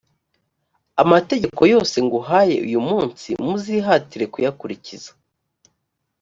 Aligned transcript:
amategeko 1.03 1.61
yose 1.73 1.95
nguhaye 2.05 2.55
uyu 2.67 2.79
munsi 2.89 3.27
muzihatire 3.43 4.25
kuyakurikiza 4.33 5.11